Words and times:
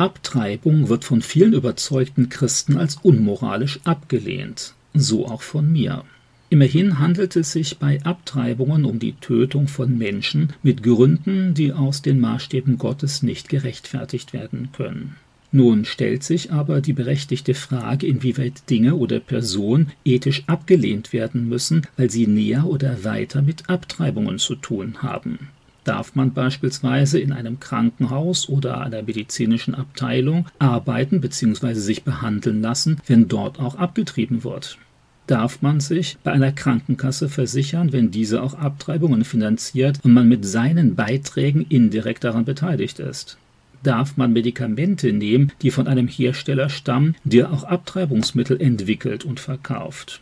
Abtreibung 0.00 0.88
wird 0.88 1.04
von 1.04 1.20
vielen 1.20 1.52
überzeugten 1.52 2.30
Christen 2.30 2.78
als 2.78 2.96
unmoralisch 3.02 3.80
abgelehnt, 3.84 4.72
so 4.94 5.26
auch 5.26 5.42
von 5.42 5.70
mir. 5.70 6.04
Immerhin 6.48 6.98
handelt 6.98 7.36
es 7.36 7.52
sich 7.52 7.76
bei 7.76 8.02
Abtreibungen 8.02 8.86
um 8.86 8.98
die 8.98 9.12
Tötung 9.12 9.68
von 9.68 9.98
Menschen 9.98 10.54
mit 10.62 10.82
Gründen, 10.82 11.52
die 11.52 11.74
aus 11.74 12.00
den 12.00 12.18
Maßstäben 12.18 12.78
Gottes 12.78 13.22
nicht 13.22 13.50
gerechtfertigt 13.50 14.32
werden 14.32 14.70
können. 14.72 15.16
Nun 15.52 15.84
stellt 15.84 16.22
sich 16.22 16.50
aber 16.50 16.80
die 16.80 16.94
berechtigte 16.94 17.52
Frage, 17.52 18.06
inwieweit 18.06 18.70
Dinge 18.70 18.94
oder 18.94 19.20
Personen 19.20 19.92
ethisch 20.06 20.44
abgelehnt 20.46 21.12
werden 21.12 21.46
müssen, 21.46 21.86
weil 21.98 22.08
sie 22.10 22.26
näher 22.26 22.64
oder 22.64 23.04
weiter 23.04 23.42
mit 23.42 23.68
Abtreibungen 23.68 24.38
zu 24.38 24.54
tun 24.54 25.02
haben. 25.02 25.50
Darf 25.84 26.14
man 26.14 26.32
beispielsweise 26.32 27.18
in 27.18 27.32
einem 27.32 27.58
Krankenhaus 27.58 28.48
oder 28.48 28.80
einer 28.80 29.02
medizinischen 29.02 29.74
Abteilung 29.74 30.46
arbeiten 30.58 31.20
bzw. 31.20 31.74
sich 31.74 32.04
behandeln 32.04 32.60
lassen, 32.60 32.98
wenn 33.06 33.28
dort 33.28 33.58
auch 33.58 33.76
abgetrieben 33.76 34.44
wird? 34.44 34.78
Darf 35.26 35.62
man 35.62 35.80
sich 35.80 36.18
bei 36.24 36.32
einer 36.32 36.52
Krankenkasse 36.52 37.28
versichern, 37.28 37.92
wenn 37.92 38.10
diese 38.10 38.42
auch 38.42 38.54
Abtreibungen 38.54 39.24
finanziert 39.24 40.00
und 40.02 40.12
man 40.12 40.28
mit 40.28 40.44
seinen 40.44 40.96
Beiträgen 40.96 41.64
indirekt 41.68 42.24
daran 42.24 42.44
beteiligt 42.44 42.98
ist? 42.98 43.38
Darf 43.82 44.16
man 44.16 44.32
Medikamente 44.32 45.12
nehmen, 45.12 45.52
die 45.62 45.70
von 45.70 45.86
einem 45.86 46.08
Hersteller 46.08 46.68
stammen, 46.68 47.16
der 47.24 47.52
auch 47.52 47.64
Abtreibungsmittel 47.64 48.60
entwickelt 48.60 49.24
und 49.24 49.40
verkauft? 49.40 50.20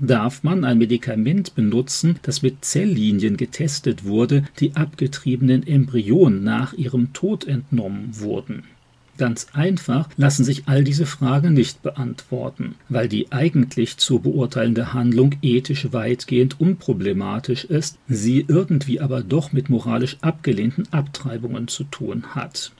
Darf 0.00 0.42
man 0.42 0.64
ein 0.64 0.78
Medikament 0.78 1.54
benutzen, 1.54 2.18
das 2.22 2.42
mit 2.42 2.64
Zelllinien 2.64 3.36
getestet 3.36 4.04
wurde, 4.04 4.44
die 4.60 4.76
abgetriebenen 4.76 5.66
Embryonen 5.66 6.44
nach 6.44 6.72
ihrem 6.72 7.12
Tod 7.12 7.46
entnommen 7.46 8.10
wurden. 8.12 8.64
Ganz 9.18 9.48
einfach 9.52 10.08
lassen 10.16 10.44
sich 10.44 10.68
all 10.68 10.84
diese 10.84 11.04
Fragen 11.04 11.52
nicht 11.52 11.82
beantworten, 11.82 12.76
weil 12.88 13.08
die 13.08 13.32
eigentlich 13.32 13.96
zu 13.96 14.20
beurteilende 14.20 14.94
Handlung 14.94 15.34
ethisch 15.42 15.92
weitgehend 15.92 16.60
unproblematisch 16.60 17.64
ist, 17.64 17.98
sie 18.06 18.44
irgendwie 18.46 19.00
aber 19.00 19.22
doch 19.22 19.52
mit 19.52 19.70
moralisch 19.70 20.18
abgelehnten 20.20 20.86
Abtreibungen 20.92 21.66
zu 21.66 21.82
tun 21.82 22.36
hat. 22.36 22.70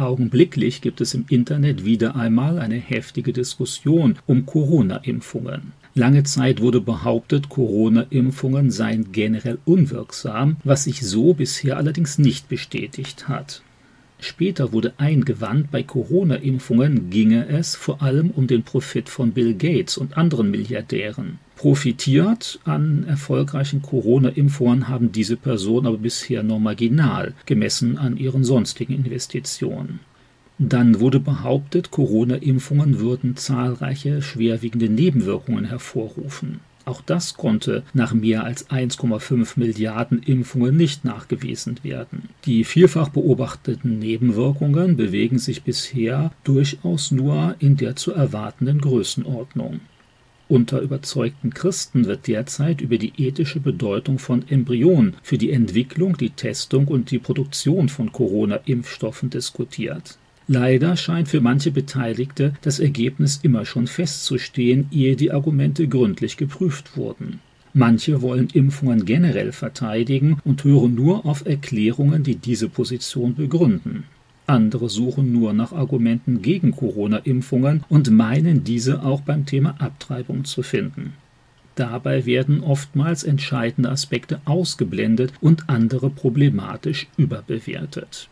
Augenblicklich 0.00 0.80
gibt 0.80 1.02
es 1.02 1.12
im 1.12 1.26
Internet 1.28 1.84
wieder 1.84 2.16
einmal 2.16 2.58
eine 2.58 2.76
heftige 2.76 3.34
Diskussion 3.34 4.18
um 4.26 4.46
Corona-Impfungen. 4.46 5.72
Lange 5.94 6.22
Zeit 6.22 6.62
wurde 6.62 6.80
behauptet, 6.80 7.50
Corona-Impfungen 7.50 8.70
seien 8.70 9.12
generell 9.12 9.58
unwirksam, 9.66 10.56
was 10.64 10.84
sich 10.84 11.02
so 11.02 11.34
bisher 11.34 11.76
allerdings 11.76 12.18
nicht 12.18 12.48
bestätigt 12.48 13.28
hat. 13.28 13.60
Später 14.20 14.72
wurde 14.72 14.92
eingewandt, 14.98 15.70
bei 15.70 15.82
Corona-Impfungen 15.82 17.10
ginge 17.10 17.48
es 17.48 17.74
vor 17.74 18.02
allem 18.02 18.30
um 18.30 18.46
den 18.46 18.62
Profit 18.62 19.08
von 19.08 19.32
Bill 19.32 19.54
Gates 19.54 19.96
und 19.96 20.18
anderen 20.18 20.50
Milliardären. 20.50 21.38
Profitiert 21.56 22.60
an 22.64 23.04
erfolgreichen 23.06 23.82
Corona-Impfungen 23.82 24.88
haben 24.88 25.12
diese 25.12 25.36
Personen 25.36 25.86
aber 25.86 25.98
bisher 25.98 26.42
nur 26.42 26.60
marginal, 26.60 27.34
gemessen 27.46 27.98
an 27.98 28.16
ihren 28.16 28.44
sonstigen 28.44 28.94
Investitionen. 28.94 30.00
Dann 30.58 31.00
wurde 31.00 31.20
behauptet, 31.20 31.90
Corona-Impfungen 31.90 32.98
würden 32.98 33.36
zahlreiche 33.36 34.20
schwerwiegende 34.20 34.90
Nebenwirkungen 34.90 35.64
hervorrufen. 35.64 36.60
Auch 36.90 37.02
das 37.02 37.34
konnte 37.34 37.84
nach 37.94 38.14
mehr 38.14 38.42
als 38.42 38.68
1,5 38.68 39.52
Milliarden 39.54 40.24
Impfungen 40.24 40.76
nicht 40.76 41.04
nachgewiesen 41.04 41.76
werden. 41.84 42.30
Die 42.46 42.64
vielfach 42.64 43.10
beobachteten 43.10 44.00
Nebenwirkungen 44.00 44.96
bewegen 44.96 45.38
sich 45.38 45.62
bisher 45.62 46.32
durchaus 46.42 47.12
nur 47.12 47.54
in 47.60 47.76
der 47.76 47.94
zu 47.94 48.12
erwartenden 48.12 48.80
Größenordnung. 48.80 49.78
Unter 50.48 50.80
überzeugten 50.80 51.54
Christen 51.54 52.06
wird 52.06 52.26
derzeit 52.26 52.80
über 52.80 52.98
die 52.98 53.12
ethische 53.18 53.60
Bedeutung 53.60 54.18
von 54.18 54.42
Embryonen 54.48 55.14
für 55.22 55.38
die 55.38 55.52
Entwicklung, 55.52 56.16
die 56.16 56.30
Testung 56.30 56.88
und 56.88 57.12
die 57.12 57.20
Produktion 57.20 57.88
von 57.88 58.10
Corona-Impfstoffen 58.10 59.30
diskutiert. 59.30 60.18
Leider 60.52 60.96
scheint 60.96 61.28
für 61.28 61.40
manche 61.40 61.70
Beteiligte 61.70 62.54
das 62.62 62.80
Ergebnis 62.80 63.38
immer 63.44 63.64
schon 63.64 63.86
festzustehen, 63.86 64.88
ehe 64.90 65.14
die 65.14 65.30
Argumente 65.30 65.86
gründlich 65.86 66.36
geprüft 66.36 66.96
wurden. 66.96 67.38
Manche 67.72 68.20
wollen 68.20 68.48
Impfungen 68.52 69.04
generell 69.04 69.52
verteidigen 69.52 70.40
und 70.42 70.64
hören 70.64 70.96
nur 70.96 71.24
auf 71.24 71.46
Erklärungen, 71.46 72.24
die 72.24 72.34
diese 72.34 72.68
Position 72.68 73.36
begründen. 73.36 74.02
Andere 74.48 74.88
suchen 74.88 75.32
nur 75.32 75.52
nach 75.52 75.70
Argumenten 75.70 76.42
gegen 76.42 76.72
Corona-Impfungen 76.72 77.84
und 77.88 78.10
meinen 78.10 78.64
diese 78.64 79.04
auch 79.04 79.20
beim 79.20 79.46
Thema 79.46 79.76
Abtreibung 79.78 80.44
zu 80.44 80.64
finden. 80.64 81.12
Dabei 81.76 82.26
werden 82.26 82.64
oftmals 82.64 83.22
entscheidende 83.22 83.88
Aspekte 83.88 84.40
ausgeblendet 84.46 85.32
und 85.40 85.68
andere 85.68 86.10
problematisch 86.10 87.06
überbewertet. 87.16 88.28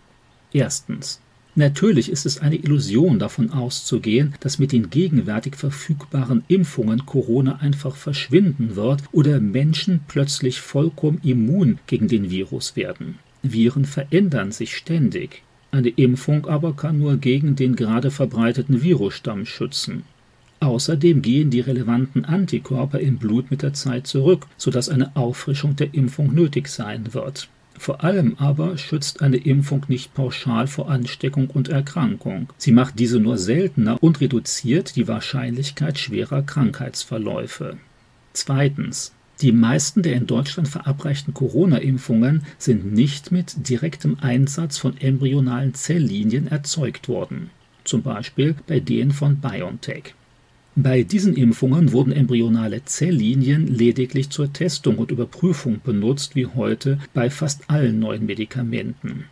Erstens. 0.53 1.21
Natürlich 1.59 2.09
ist 2.09 2.25
es 2.25 2.39
eine 2.39 2.55
Illusion 2.55 3.19
davon 3.19 3.51
auszugehen, 3.51 4.33
dass 4.39 4.61
mit 4.61 4.71
den 4.71 4.91
gegenwärtig 4.91 5.57
verfügbaren 5.57 6.45
Impfungen 6.47 7.05
Corona 7.05 7.57
einfach 7.57 7.97
verschwinden 7.97 8.77
wird 8.77 9.03
oder 9.11 9.41
Menschen 9.41 9.99
plötzlich 10.07 10.61
vollkommen 10.61 11.21
immun 11.25 11.81
gegen 11.89 12.07
den 12.07 12.31
Virus 12.31 12.77
werden. 12.77 13.19
Viren 13.43 13.87
verändern 13.87 14.53
sich 14.53 14.77
ständig. 14.77 15.43
Eine 15.73 15.89
Impfung 15.89 16.47
aber 16.47 16.77
kann 16.77 17.01
nur 17.01 17.17
gegen 17.17 17.57
den 17.57 17.75
gerade 17.75 18.13
verbreiteten 18.13 18.85
Virusstamm 18.85 19.45
schützen. 19.45 20.05
Außerdem 20.61 21.23
gehen 21.23 21.51
die 21.51 21.59
relevanten 21.59 22.25
Antikörper 22.25 23.01
im 23.01 23.19
Blut 23.19 23.51
mit 23.51 23.63
der 23.63 23.73
Zeit 23.73 24.07
zurück, 24.07 24.47
sodass 24.59 24.89
eine 24.89 25.17
Auffrischung 25.17 25.75
der 25.75 25.93
Impfung 25.93 26.33
nötig 26.33 26.69
sein 26.69 27.15
wird. 27.15 27.49
Vor 27.79 28.03
allem 28.03 28.35
aber 28.39 28.77
schützt 28.77 29.23
eine 29.23 29.37
Impfung 29.37 29.87
nicht 29.89 30.13
pauschal 30.13 30.67
vor 30.67 30.91
Ansteckung 30.91 31.49
und 31.49 31.69
Erkrankung. 31.69 32.53
Sie 32.59 32.73
macht 32.73 32.99
diese 32.99 33.21
nur 33.21 33.39
seltener 33.39 34.03
und 34.03 34.21
reduziert 34.21 34.97
die 34.97 35.07
Wahrscheinlichkeit 35.07 35.99
schwerer 35.99 36.43
Krankheitsverläufe. 36.43 37.79
Zweitens. 38.33 39.13
Die 39.41 39.53
meisten 39.53 40.03
der 40.03 40.15
in 40.15 40.27
Deutschland 40.27 40.67
verabreichten 40.67 41.33
Corona-Impfungen 41.33 42.43
sind 42.59 42.93
nicht 42.93 43.31
mit 43.31 43.69
direktem 43.69 44.19
Einsatz 44.21 44.79
von 44.79 44.97
embryonalen 45.01 45.75
Zelllinien 45.75 46.49
erzeugt 46.49 47.09
worden, 47.09 47.51
zum 47.85 48.03
Beispiel 48.03 48.57
bei 48.67 48.81
denen 48.81 49.13
von 49.13 49.37
BioNTech. 49.37 50.15
Bei 50.81 51.03
diesen 51.03 51.35
Impfungen 51.35 51.91
wurden 51.91 52.13
embryonale 52.13 52.85
Zelllinien 52.85 53.67
lediglich 53.67 54.31
zur 54.31 54.53
Testung 54.53 54.99
und 54.99 55.11
Überprüfung 55.11 55.81
benutzt, 55.83 56.37
wie 56.37 56.47
heute 56.47 57.01
bei 57.13 57.31
fast 57.31 57.69
allen 57.69 57.99
neuen 57.99 58.27
Medikamenten. 58.27 59.25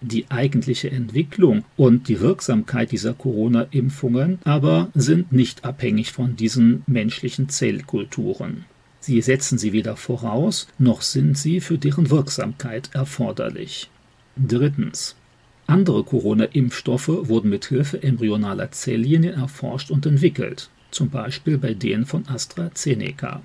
Die 0.00 0.28
eigentliche 0.28 0.90
Entwicklung 0.90 1.62
und 1.76 2.08
die 2.08 2.18
Wirksamkeit 2.18 2.90
dieser 2.90 3.14
Corona-Impfungen 3.14 4.40
aber 4.42 4.90
sind 4.92 5.30
nicht 5.30 5.64
abhängig 5.64 6.10
von 6.10 6.34
diesen 6.34 6.82
menschlichen 6.88 7.48
Zellkulturen. 7.48 8.64
Sie 8.98 9.22
setzen 9.22 9.56
sie 9.56 9.72
weder 9.72 9.94
voraus, 9.94 10.66
noch 10.80 11.02
sind 11.02 11.38
sie 11.38 11.60
für 11.60 11.78
deren 11.78 12.10
Wirksamkeit 12.10 12.90
erforderlich. 12.92 13.88
Drittens. 14.36 15.14
Andere 15.68 16.02
Corona-Impfstoffe 16.02 17.06
wurden 17.06 17.50
mit 17.50 17.66
Hilfe 17.66 18.02
embryonaler 18.02 18.72
Zelllinien 18.72 19.34
erforscht 19.34 19.92
und 19.92 20.04
entwickelt 20.04 20.70
zum 20.90 21.10
Beispiel 21.10 21.58
bei 21.58 21.74
denen 21.74 22.06
von 22.06 22.26
AstraZeneca. 22.28 23.42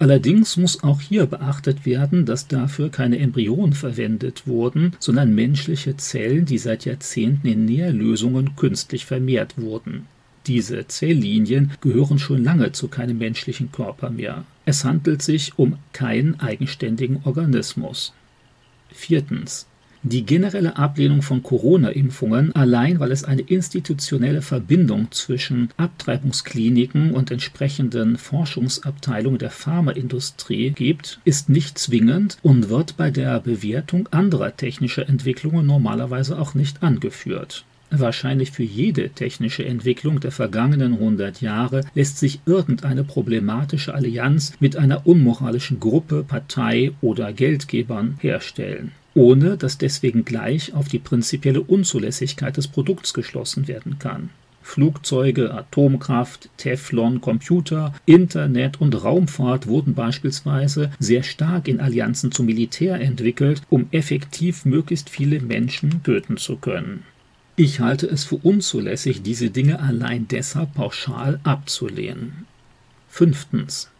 Allerdings 0.00 0.56
muss 0.56 0.82
auch 0.82 1.02
hier 1.02 1.26
beachtet 1.26 1.84
werden, 1.84 2.24
dass 2.24 2.48
dafür 2.48 2.88
keine 2.90 3.18
Embryonen 3.18 3.74
verwendet 3.74 4.46
wurden, 4.46 4.96
sondern 4.98 5.34
menschliche 5.34 5.94
Zellen, 5.98 6.46
die 6.46 6.56
seit 6.56 6.86
Jahrzehnten 6.86 7.46
in 7.46 7.66
Nährlösungen 7.66 8.56
künstlich 8.56 9.04
vermehrt 9.04 9.60
wurden. 9.60 10.06
Diese 10.46 10.86
Zelllinien 10.86 11.72
gehören 11.82 12.18
schon 12.18 12.42
lange 12.42 12.72
zu 12.72 12.88
keinem 12.88 13.18
menschlichen 13.18 13.72
Körper 13.72 14.08
mehr. 14.08 14.44
Es 14.64 14.86
handelt 14.86 15.20
sich 15.20 15.58
um 15.58 15.76
keinen 15.92 16.40
eigenständigen 16.40 17.20
Organismus. 17.24 18.14
Viertens. 18.90 19.66
Die 20.02 20.24
generelle 20.24 20.78
Ablehnung 20.78 21.20
von 21.20 21.42
Corona-Impfungen, 21.42 22.54
allein 22.54 23.00
weil 23.00 23.12
es 23.12 23.24
eine 23.24 23.42
institutionelle 23.42 24.40
Verbindung 24.40 25.12
zwischen 25.12 25.68
Abtreibungskliniken 25.76 27.12
und 27.12 27.30
entsprechenden 27.30 28.16
Forschungsabteilungen 28.16 29.38
der 29.38 29.50
Pharmaindustrie 29.50 30.70
gibt, 30.70 31.20
ist 31.24 31.50
nicht 31.50 31.78
zwingend 31.78 32.38
und 32.40 32.70
wird 32.70 32.96
bei 32.96 33.10
der 33.10 33.40
Bewertung 33.40 34.08
anderer 34.10 34.56
technischer 34.56 35.06
Entwicklungen 35.06 35.66
normalerweise 35.66 36.38
auch 36.38 36.54
nicht 36.54 36.82
angeführt. 36.82 37.66
Wahrscheinlich 37.90 38.52
für 38.52 38.62
jede 38.62 39.10
technische 39.10 39.66
Entwicklung 39.66 40.18
der 40.20 40.32
vergangenen 40.32 40.94
100 40.94 41.42
Jahre 41.42 41.82
lässt 41.94 42.18
sich 42.18 42.40
irgendeine 42.46 43.04
problematische 43.04 43.92
Allianz 43.92 44.54
mit 44.60 44.76
einer 44.76 45.06
unmoralischen 45.06 45.78
Gruppe, 45.78 46.24
Partei 46.26 46.92
oder 47.02 47.34
Geldgebern 47.34 48.16
herstellen. 48.20 48.92
Ohne 49.14 49.56
dass 49.56 49.78
deswegen 49.78 50.24
gleich 50.24 50.74
auf 50.74 50.88
die 50.88 50.98
prinzipielle 50.98 51.60
Unzulässigkeit 51.60 52.56
des 52.56 52.68
Produkts 52.68 53.14
geschlossen 53.14 53.68
werden 53.68 53.98
kann. 53.98 54.30
Flugzeuge, 54.62 55.52
Atomkraft, 55.52 56.48
Teflon, 56.56 57.20
Computer, 57.20 57.92
Internet 58.06 58.80
und 58.80 59.02
Raumfahrt 59.02 59.66
wurden 59.66 59.94
beispielsweise 59.94 60.92
sehr 60.98 61.22
stark 61.22 61.66
in 61.66 61.80
Allianzen 61.80 62.30
zum 62.30 62.46
Militär 62.46 63.00
entwickelt, 63.00 63.62
um 63.68 63.88
effektiv 63.90 64.64
möglichst 64.64 65.10
viele 65.10 65.40
Menschen 65.40 66.02
töten 66.04 66.36
zu 66.36 66.56
können. 66.56 67.04
Ich 67.56 67.80
halte 67.80 68.06
es 68.06 68.24
für 68.24 68.36
unzulässig, 68.36 69.22
diese 69.22 69.50
Dinge 69.50 69.80
allein 69.80 70.28
deshalb 70.28 70.74
pauschal 70.74 71.40
abzulehnen. 71.42 72.46
Fünftens. 73.08 73.90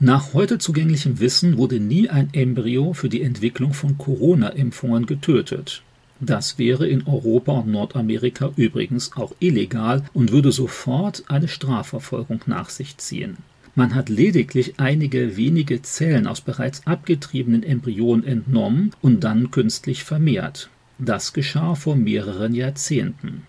Nach 0.00 0.32
heute 0.32 0.58
zugänglichem 0.58 1.18
Wissen 1.18 1.58
wurde 1.58 1.80
nie 1.80 2.08
ein 2.08 2.28
Embryo 2.32 2.92
für 2.92 3.08
die 3.08 3.22
Entwicklung 3.22 3.72
von 3.72 3.98
Corona-Impfungen 3.98 5.06
getötet. 5.06 5.82
Das 6.20 6.56
wäre 6.56 6.86
in 6.86 7.04
Europa 7.08 7.52
und 7.52 7.72
Nordamerika 7.72 8.52
übrigens 8.54 9.16
auch 9.16 9.32
illegal 9.40 10.04
und 10.14 10.30
würde 10.30 10.52
sofort 10.52 11.24
eine 11.26 11.48
Strafverfolgung 11.48 12.42
nach 12.46 12.70
sich 12.70 12.96
ziehen. 12.98 13.38
Man 13.74 13.96
hat 13.96 14.08
lediglich 14.08 14.74
einige 14.78 15.36
wenige 15.36 15.82
Zellen 15.82 16.28
aus 16.28 16.42
bereits 16.42 16.86
abgetriebenen 16.86 17.64
Embryonen 17.64 18.24
entnommen 18.24 18.92
und 19.02 19.24
dann 19.24 19.50
künstlich 19.50 20.04
vermehrt. 20.04 20.70
Das 21.00 21.32
geschah 21.32 21.74
vor 21.74 21.96
mehreren 21.96 22.54
Jahrzehnten. 22.54 23.48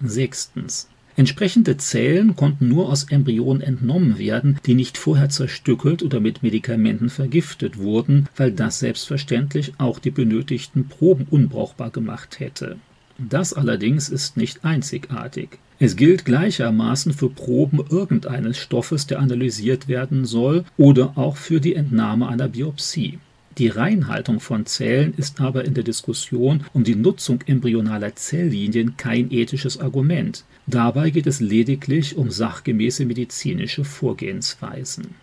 Sechstens. 0.00 0.88
Entsprechende 1.16 1.76
Zellen 1.76 2.34
konnten 2.34 2.68
nur 2.68 2.88
aus 2.88 3.04
Embryonen 3.04 3.62
entnommen 3.62 4.18
werden, 4.18 4.58
die 4.66 4.74
nicht 4.74 4.98
vorher 4.98 5.28
zerstückelt 5.28 6.02
oder 6.02 6.18
mit 6.18 6.42
Medikamenten 6.42 7.08
vergiftet 7.08 7.78
wurden, 7.78 8.28
weil 8.36 8.50
das 8.50 8.80
selbstverständlich 8.80 9.74
auch 9.78 10.00
die 10.00 10.10
benötigten 10.10 10.88
Proben 10.88 11.26
unbrauchbar 11.30 11.90
gemacht 11.90 12.40
hätte. 12.40 12.78
Das 13.18 13.52
allerdings 13.52 14.08
ist 14.08 14.36
nicht 14.36 14.64
einzigartig. 14.64 15.58
Es 15.78 15.96
gilt 15.96 16.24
gleichermaßen 16.24 17.12
für 17.12 17.30
Proben 17.30 17.80
irgendeines 17.88 18.58
Stoffes, 18.58 19.06
der 19.06 19.20
analysiert 19.20 19.86
werden 19.86 20.24
soll, 20.24 20.64
oder 20.76 21.16
auch 21.16 21.36
für 21.36 21.60
die 21.60 21.74
Entnahme 21.74 22.28
einer 22.28 22.48
Biopsie. 22.48 23.18
Die 23.58 23.68
Reinhaltung 23.68 24.40
von 24.40 24.66
Zellen 24.66 25.14
ist 25.16 25.40
aber 25.40 25.64
in 25.64 25.74
der 25.74 25.84
Diskussion 25.84 26.64
um 26.72 26.82
die 26.82 26.96
Nutzung 26.96 27.40
embryonaler 27.46 28.16
Zelllinien 28.16 28.96
kein 28.96 29.30
ethisches 29.30 29.78
Argument. 29.78 30.44
Dabei 30.66 31.10
geht 31.10 31.28
es 31.28 31.38
lediglich 31.38 32.16
um 32.16 32.32
sachgemäße 32.32 33.04
medizinische 33.04 33.84
Vorgehensweisen. 33.84 35.14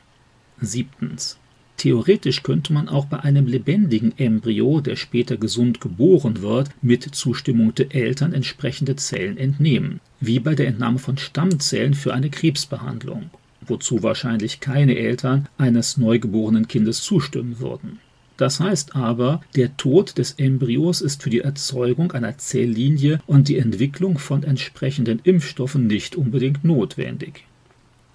Siebtens. 0.61 1.37
Theoretisch 1.75 2.41
könnte 2.43 2.71
man 2.71 2.87
auch 2.87 3.05
bei 3.05 3.19
einem 3.19 3.47
lebendigen 3.47 4.13
Embryo, 4.17 4.79
der 4.79 4.95
später 4.95 5.35
gesund 5.35 5.81
geboren 5.81 6.41
wird, 6.41 6.69
mit 6.81 7.03
Zustimmung 7.03 7.75
der 7.75 7.93
Eltern 7.93 8.31
entsprechende 8.31 8.95
Zellen 8.95 9.35
entnehmen, 9.35 9.99
wie 10.21 10.39
bei 10.39 10.55
der 10.55 10.67
Entnahme 10.67 10.99
von 10.99 11.17
Stammzellen 11.17 11.95
für 11.95 12.13
eine 12.13 12.29
Krebsbehandlung, 12.29 13.31
wozu 13.65 14.03
wahrscheinlich 14.03 14.61
keine 14.61 14.95
Eltern 14.95 15.49
eines 15.57 15.97
neugeborenen 15.97 16.69
Kindes 16.69 17.01
zustimmen 17.01 17.59
würden. 17.59 17.99
Das 18.41 18.59
heißt 18.59 18.95
aber, 18.95 19.41
der 19.55 19.77
Tod 19.77 20.17
des 20.17 20.31
Embryos 20.31 21.01
ist 21.01 21.21
für 21.21 21.29
die 21.29 21.41
Erzeugung 21.41 22.11
einer 22.13 22.39
Zelllinie 22.39 23.21
und 23.27 23.49
die 23.49 23.59
Entwicklung 23.59 24.17
von 24.17 24.41
entsprechenden 24.41 25.19
Impfstoffen 25.23 25.85
nicht 25.85 26.15
unbedingt 26.15 26.63
notwendig. 26.63 27.45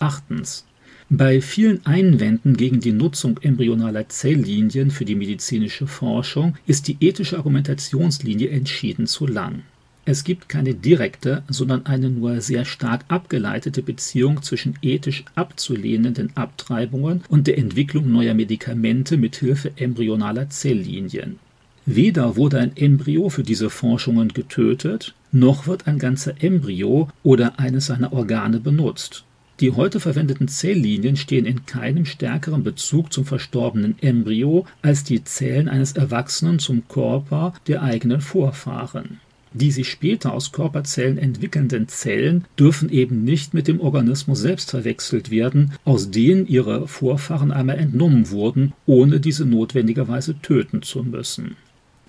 Achtens. 0.00 0.66
Bei 1.08 1.40
vielen 1.40 1.86
Einwänden 1.86 2.56
gegen 2.56 2.80
die 2.80 2.90
Nutzung 2.90 3.38
embryonaler 3.40 4.08
Zelllinien 4.08 4.90
für 4.90 5.04
die 5.04 5.14
medizinische 5.14 5.86
Forschung 5.86 6.56
ist 6.66 6.88
die 6.88 6.96
ethische 6.98 7.36
Argumentationslinie 7.36 8.48
entschieden 8.48 9.06
zu 9.06 9.28
lang. 9.28 9.62
Es 10.08 10.22
gibt 10.22 10.48
keine 10.48 10.72
direkte, 10.72 11.42
sondern 11.48 11.84
eine 11.84 12.08
nur 12.08 12.40
sehr 12.40 12.64
stark 12.64 13.04
abgeleitete 13.08 13.82
Beziehung 13.82 14.40
zwischen 14.40 14.78
ethisch 14.80 15.24
abzulehnenden 15.34 16.30
Abtreibungen 16.36 17.24
und 17.28 17.48
der 17.48 17.58
Entwicklung 17.58 18.12
neuer 18.12 18.34
Medikamente 18.34 19.16
mit 19.16 19.34
Hilfe 19.34 19.72
embryonaler 19.74 20.48
Zelllinien. 20.48 21.40
Weder 21.86 22.36
wurde 22.36 22.60
ein 22.60 22.76
Embryo 22.76 23.30
für 23.30 23.42
diese 23.42 23.68
Forschungen 23.68 24.28
getötet, 24.28 25.12
noch 25.32 25.66
wird 25.66 25.88
ein 25.88 25.98
ganzer 25.98 26.40
Embryo 26.40 27.08
oder 27.24 27.58
eines 27.58 27.86
seiner 27.86 28.12
Organe 28.12 28.60
benutzt. 28.60 29.24
Die 29.58 29.72
heute 29.72 29.98
verwendeten 29.98 30.46
Zelllinien 30.46 31.16
stehen 31.16 31.46
in 31.46 31.66
keinem 31.66 32.04
stärkeren 32.04 32.62
Bezug 32.62 33.12
zum 33.12 33.24
verstorbenen 33.24 33.96
Embryo 34.00 34.66
als 34.82 35.02
die 35.02 35.24
Zellen 35.24 35.68
eines 35.68 35.92
Erwachsenen 35.92 36.60
zum 36.60 36.86
Körper 36.86 37.54
der 37.66 37.82
eigenen 37.82 38.20
Vorfahren. 38.20 39.18
Die 39.58 39.70
sich 39.70 39.88
später 39.88 40.34
aus 40.34 40.52
Körperzellen 40.52 41.16
entwickelnden 41.16 41.88
Zellen 41.88 42.44
dürfen 42.58 42.90
eben 42.90 43.24
nicht 43.24 43.54
mit 43.54 43.68
dem 43.68 43.80
Organismus 43.80 44.40
selbst 44.40 44.70
verwechselt 44.70 45.30
werden, 45.30 45.72
aus 45.86 46.10
denen 46.10 46.46
ihre 46.46 46.86
Vorfahren 46.86 47.52
einmal 47.52 47.78
entnommen 47.78 48.30
wurden, 48.30 48.74
ohne 48.84 49.18
diese 49.18 49.46
notwendigerweise 49.46 50.38
töten 50.42 50.82
zu 50.82 51.02
müssen. 51.04 51.56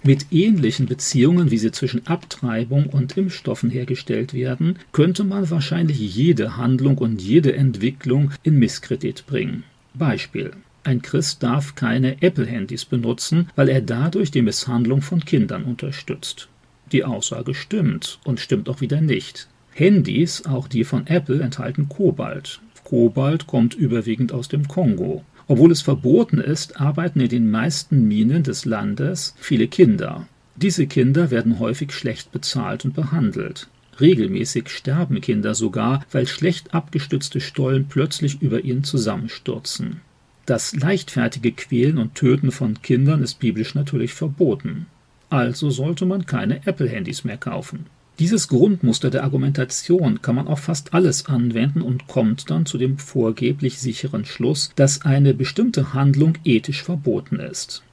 Mit 0.04 0.26
ähnlichen 0.32 0.88
Beziehungen, 0.88 1.50
wie 1.50 1.58
sie 1.58 1.72
zwischen 1.72 2.06
Abtreibung 2.06 2.88
und 2.88 3.16
Impfstoffen 3.16 3.70
hergestellt 3.70 4.34
werden, 4.34 4.76
könnte 4.92 5.24
man 5.24 5.50
wahrscheinlich 5.50 6.00
jede 6.00 6.58
Handlung 6.58 6.98
und 6.98 7.22
jede 7.22 7.56
Entwicklung 7.56 8.32
in 8.44 8.60
Misskredit 8.60 9.26
bringen. 9.26 9.64
Beispiel. 9.94 10.52
Ein 10.84 11.02
Christ 11.02 11.44
darf 11.44 11.76
keine 11.76 12.22
Apple-Handys 12.22 12.84
benutzen, 12.84 13.50
weil 13.56 13.70
er 13.70 13.80
dadurch 13.80 14.32
die 14.32 14.42
Misshandlung 14.42 15.02
von 15.02 15.24
Kindern 15.24 15.64
unterstützt. 15.64 16.50
Die 16.94 17.04
Aussage 17.04 17.54
stimmt 17.54 18.20
und 18.24 18.40
stimmt 18.40 18.70
auch 18.70 18.80
wieder 18.80 19.02
nicht. 19.02 19.50
Handys, 19.74 20.46
auch 20.46 20.70
die 20.70 20.86
von 20.86 21.06
Apple, 21.08 21.42
enthalten 21.42 21.90
Kobalt. 21.90 22.62
Kobalt 22.86 23.46
kommt 23.46 23.74
überwiegend 23.74 24.32
aus 24.32 24.48
dem 24.48 24.68
Kongo. 24.70 25.26
Obwohl 25.48 25.72
es 25.72 25.82
verboten 25.82 26.40
ist, 26.40 26.80
arbeiten 26.80 27.20
in 27.20 27.30
den 27.30 27.52
meisten 27.52 28.08
Minen 28.08 28.44
des 28.44 28.64
Landes 28.64 29.36
viele 29.38 29.68
Kinder. 29.68 30.28
Diese 30.56 30.88
Kinder 30.88 31.30
werden 31.30 31.60
häufig 31.60 31.92
schlecht 31.92 32.32
bezahlt 32.32 32.86
und 32.86 32.96
behandelt. 32.96 33.68
Regelmäßig 34.00 34.70
sterben 34.70 35.20
Kinder 35.20 35.56
sogar, 35.56 36.06
weil 36.12 36.28
schlecht 36.28 36.74
abgestützte 36.74 37.42
Stollen 37.42 37.88
plötzlich 37.88 38.42
über 38.42 38.64
ihnen 38.64 38.84
zusammenstürzen. 38.84 40.02
Das 40.46 40.74
leichtfertige 40.74 41.52
Quälen 41.52 41.98
und 41.98 42.16
Töten 42.16 42.52
von 42.52 42.82
Kindern 42.82 43.22
ist 43.22 43.40
biblisch 43.40 43.76
natürlich 43.76 44.14
verboten 44.14 44.86
also 45.30 45.70
sollte 45.70 46.06
man 46.06 46.26
keine 46.26 46.66
Apple-Handys 46.66 47.24
mehr 47.24 47.38
kaufen. 47.38 47.86
Dieses 48.20 48.48
Grundmuster 48.48 49.12
der 49.12 49.24
Argumentation 49.24 50.24
kann 50.24 50.36
man 50.36 50.48
auf 50.48 50.62
fast 50.62 50.96
alles 50.96 51.28
anwenden 51.28 51.84
und 51.84 52.08
kommt 52.08 52.50
dann 52.50 52.66
zu 52.66 52.80
dem 52.80 52.98
vorgeblich 52.98 53.78
sicheren 53.78 54.26
Schluss, 54.26 54.72
dass 54.76 55.04
eine 55.04 55.36
bestimmte 55.36 55.94
Handlung 55.94 56.34
ethisch 56.44 56.82
verboten 56.82 57.40
ist. 57.40 57.84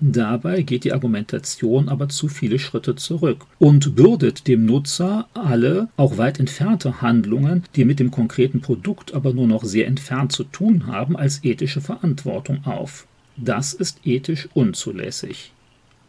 Dabei 0.00 0.62
geht 0.62 0.84
die 0.84 0.92
Argumentation 0.92 1.88
aber 1.88 2.08
zu 2.08 2.28
viele 2.28 2.58
Schritte 2.58 2.96
zurück 2.96 3.46
und 3.58 3.94
bürdet 3.94 4.48
dem 4.48 4.64
Nutzer 4.64 5.28
alle, 5.34 5.88
auch 5.96 6.18
weit 6.18 6.40
entfernte 6.40 7.00
Handlungen, 7.00 7.62
die 7.76 7.84
mit 7.84 8.00
dem 8.00 8.10
konkreten 8.10 8.60
Produkt 8.60 9.14
aber 9.14 9.34
nur 9.34 9.46
noch 9.46 9.64
sehr 9.64 9.86
entfernt 9.86 10.32
zu 10.32 10.44
tun 10.44 10.86
haben, 10.86 11.16
als 11.16 11.44
ethische 11.44 11.80
Verantwortung 11.80 12.64
auf. 12.64 13.06
Das 13.36 13.72
ist 13.72 14.00
ethisch 14.04 14.48
unzulässig. 14.54 15.52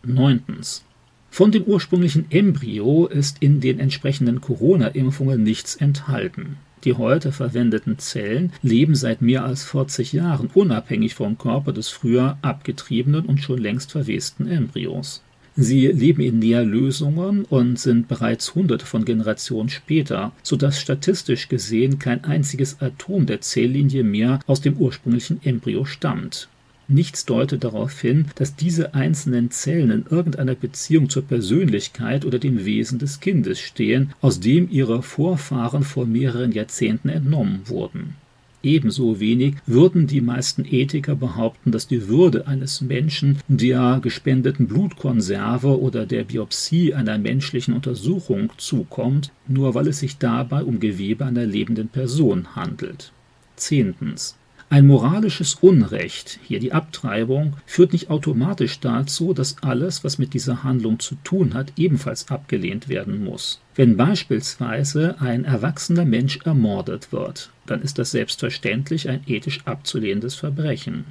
Neuntens. 0.07 0.83
Von 1.29 1.51
dem 1.51 1.63
ursprünglichen 1.63 2.27
Embryo 2.29 3.07
ist 3.07 3.37
in 3.41 3.59
den 3.59 3.79
entsprechenden 3.79 4.39
Corona-Impfungen 4.39 5.43
nichts 5.43 5.75
enthalten. 5.75 6.57
Die 6.85 6.93
heute 6.93 7.31
verwendeten 7.31 7.97
Zellen 7.97 8.53
leben 8.61 8.95
seit 8.95 9.21
mehr 9.21 9.43
als 9.43 9.63
40 9.65 10.13
Jahren 10.13 10.49
unabhängig 10.53 11.15
vom 11.15 11.37
Körper 11.37 11.73
des 11.73 11.89
früher 11.89 12.37
abgetriebenen 12.41 13.25
und 13.25 13.39
schon 13.39 13.57
längst 13.57 13.91
verwesten 13.91 14.47
Embryos. 14.47 15.23
Sie 15.57 15.87
leben 15.87 16.21
in 16.21 16.39
Nährlösungen 16.39 17.45
und 17.45 17.79
sind 17.79 18.07
bereits 18.07 18.55
hunderte 18.55 18.85
von 18.85 19.05
Generationen 19.05 19.69
später, 19.69 20.33
sodass 20.43 20.79
statistisch 20.79 21.47
gesehen 21.47 21.97
kein 21.97 22.23
einziges 22.25 22.81
Atom 22.81 23.25
der 23.25 23.39
Zelllinie 23.41 24.03
mehr 24.03 24.39
aus 24.47 24.59
dem 24.59 24.75
ursprünglichen 24.77 25.39
Embryo 25.43 25.85
stammt. 25.85 26.49
Nichts 26.87 27.25
deutet 27.25 27.63
darauf 27.63 27.99
hin, 27.99 28.25
dass 28.35 28.55
diese 28.55 28.93
einzelnen 28.93 29.49
Zellen 29.49 29.89
in 29.89 30.05
irgendeiner 30.09 30.53
Beziehung 30.53 31.09
zur 31.09 31.23
Persönlichkeit 31.23 32.25
oder 32.25 32.37
dem 32.37 32.63
Wesen 32.63 32.99
des 32.99 33.19
Kindes 33.19 33.59
stehen, 33.59 34.13
aus 34.21 34.39
dem 34.39 34.69
ihre 34.69 35.01
Vorfahren 35.01 35.83
vor 35.83 36.05
mehreren 36.05 36.51
Jahrzehnten 36.51 37.09
entnommen 37.09 37.61
wurden. 37.65 38.15
Ebenso 38.65 39.19
wenig 39.19 39.55
würden 39.67 40.07
die 40.07 40.21
meisten 40.21 40.65
Ethiker 40.65 41.15
behaupten, 41.15 41.71
dass 41.71 41.87
die 41.87 42.07
Würde 42.07 42.47
eines 42.47 42.81
Menschen 42.81 43.37
der 43.47 43.99
gespendeten 44.01 44.67
Blutkonserve 44.67 45.79
oder 45.79 46.07
der 46.07 46.23
Biopsie 46.23 46.95
einer 46.95 47.19
menschlichen 47.19 47.75
Untersuchung 47.75 48.51
zukommt, 48.57 49.31
nur 49.47 49.75
weil 49.75 49.87
es 49.87 49.99
sich 49.99 50.17
dabei 50.17 50.63
um 50.63 50.79
Gewebe 50.79 51.25
einer 51.25 51.45
lebenden 51.45 51.89
Person 51.89 52.55
handelt. 52.55 53.11
Zehntens. 53.55 54.35
Ein 54.67 54.87
moralisches 54.87 55.55
Unrecht, 55.61 56.39
hier 56.43 56.59
die 56.59 56.73
Abtreibung, 56.73 57.53
führt 57.67 57.93
nicht 57.93 58.09
automatisch 58.09 58.79
dazu, 58.79 59.33
dass 59.33 59.57
alles, 59.61 60.03
was 60.03 60.17
mit 60.17 60.33
dieser 60.33 60.63
Handlung 60.63 60.99
zu 60.99 61.15
tun 61.23 61.53
hat, 61.53 61.73
ebenfalls 61.77 62.29
abgelehnt 62.29 62.89
werden 62.89 63.23
muss. 63.23 63.61
Wenn 63.75 63.95
beispielsweise 63.95 65.21
ein 65.21 65.45
erwachsener 65.45 66.05
Mensch 66.05 66.39
ermordet 66.45 67.11
wird, 67.11 67.51
dann 67.67 67.83
ist 67.83 67.99
das 67.99 68.09
selbstverständlich 68.11 69.07
ein 69.07 69.21
ethisch 69.27 69.61
abzulehnendes 69.65 70.33
Verbrechen. 70.33 71.05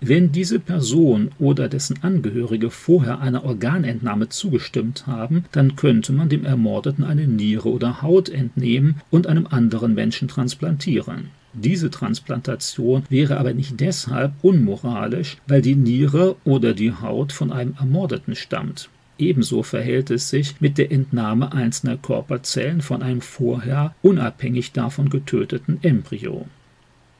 Wenn 0.00 0.30
diese 0.30 0.58
Person 0.58 1.30
oder 1.38 1.68
dessen 1.68 2.02
Angehörige 2.02 2.70
vorher 2.70 3.20
einer 3.20 3.44
Organentnahme 3.44 4.28
zugestimmt 4.28 5.06
haben, 5.06 5.44
dann 5.50 5.76
könnte 5.76 6.12
man 6.12 6.28
dem 6.28 6.44
Ermordeten 6.44 7.04
eine 7.04 7.26
Niere 7.26 7.68
oder 7.68 8.02
Haut 8.02 8.28
entnehmen 8.28 9.00
und 9.10 9.26
einem 9.26 9.46
anderen 9.46 9.94
Menschen 9.94 10.28
transplantieren. 10.28 11.30
Diese 11.52 11.90
Transplantation 11.90 13.04
wäre 13.08 13.38
aber 13.38 13.54
nicht 13.54 13.80
deshalb 13.80 14.32
unmoralisch, 14.42 15.38
weil 15.46 15.62
die 15.62 15.74
Niere 15.76 16.36
oder 16.44 16.74
die 16.74 16.92
Haut 16.92 17.32
von 17.32 17.52
einem 17.52 17.74
Ermordeten 17.78 18.34
stammt. 18.34 18.90
Ebenso 19.18 19.62
verhält 19.64 20.10
es 20.10 20.30
sich 20.30 20.60
mit 20.60 20.78
der 20.78 20.92
Entnahme 20.92 21.52
einzelner 21.52 21.96
Körperzellen 21.96 22.82
von 22.82 23.02
einem 23.02 23.20
vorher 23.20 23.94
unabhängig 24.02 24.72
davon 24.72 25.10
getöteten 25.10 25.78
Embryo. 25.82 26.46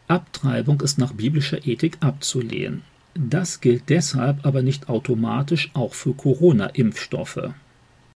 Abtreibung 0.06 0.80
ist 0.80 0.98
nach 0.98 1.12
biblischer 1.12 1.66
Ethik 1.66 1.98
abzulehnen. 2.00 2.82
Das 3.14 3.60
gilt 3.60 3.88
deshalb 3.88 4.46
aber 4.46 4.62
nicht 4.62 4.88
automatisch 4.88 5.70
auch 5.74 5.92
für 5.94 6.14
Corona-Impfstoffe. 6.14 7.50